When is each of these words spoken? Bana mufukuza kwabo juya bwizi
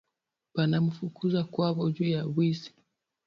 Bana 0.55 0.75
mufukuza 0.85 1.39
kwabo 1.51 1.81
juya 1.95 2.21
bwizi 2.31 2.69